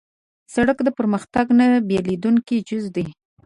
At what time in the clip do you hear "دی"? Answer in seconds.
2.95-3.05